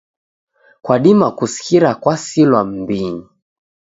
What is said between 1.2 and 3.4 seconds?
kusikira kwasilwa m'mbinyi.